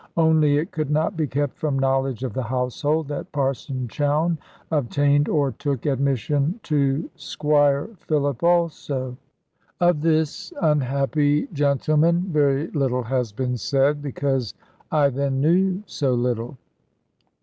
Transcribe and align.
Only 0.17 0.57
it 0.57 0.71
could 0.71 0.89
not 0.89 1.15
be 1.15 1.27
kept 1.27 1.59
from 1.59 1.77
knowledge 1.77 2.23
of 2.23 2.33
the 2.33 2.41
household, 2.41 3.07
that 3.09 3.31
Parson 3.31 3.87
Chowne 3.87 4.39
obtained 4.71 5.29
or 5.29 5.51
took 5.51 5.85
admission 5.85 6.59
to 6.63 7.07
Squire 7.15 7.87
Philip 7.99 8.41
also. 8.41 9.15
Of 9.79 10.01
this 10.01 10.51
unhappy 10.59 11.45
gentleman 11.53 12.21
very 12.33 12.65
little 12.71 13.03
has 13.03 13.31
been 13.31 13.57
said, 13.57 14.01
because 14.01 14.55
I 14.91 15.09
then 15.09 15.39
knew 15.39 15.83
so 15.85 16.15
little. 16.15 16.57